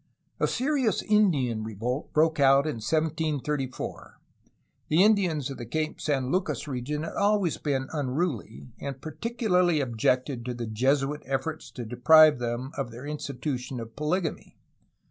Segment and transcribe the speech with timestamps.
[0.39, 4.19] A serious Indian revolt broke out in 1734.
[4.87, 10.43] The Indians of the Cape San Lucas region had always been unruly, and particularly objected
[10.45, 14.57] to the Jesuit efforts to deprive them of their institution of polygamy.